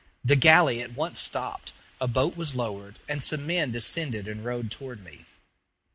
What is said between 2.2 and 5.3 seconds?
was lowered, and some men descended and rowed toward me.